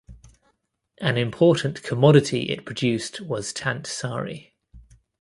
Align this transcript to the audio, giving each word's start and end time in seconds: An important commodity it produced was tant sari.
An 0.99 1.15
important 1.15 1.83
commodity 1.83 2.49
it 2.49 2.65
produced 2.65 3.21
was 3.21 3.53
tant 3.53 3.85
sari. 3.85 4.55